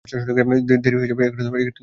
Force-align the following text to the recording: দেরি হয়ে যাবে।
দেরি 0.83 0.95
হয়ে 0.99 1.09
যাবে। 1.11 1.23